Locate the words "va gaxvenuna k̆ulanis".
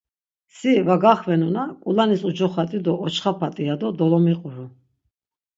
0.87-2.21